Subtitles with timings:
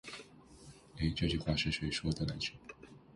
[0.97, 2.53] 欸，这句话是谁说的来着。